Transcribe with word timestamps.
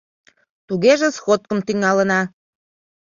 —Тугеже 0.67 1.09
сходкым 1.17 1.59
тӱҥалына. 1.65 2.21